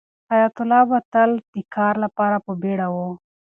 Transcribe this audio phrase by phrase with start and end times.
[0.31, 2.95] حیات الله به تل د کار لپاره په بیړه و.